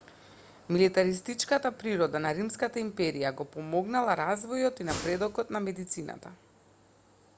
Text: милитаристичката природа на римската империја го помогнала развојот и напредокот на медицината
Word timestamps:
милитаристичката 0.75 1.71
природа 1.83 2.21
на 2.25 2.31
римската 2.39 2.81
империја 2.85 3.33
го 3.41 3.47
помогнала 3.57 4.17
развојот 4.23 4.83
и 4.87 4.91
напредокот 4.91 5.57
на 5.57 5.63
медицината 5.69 6.33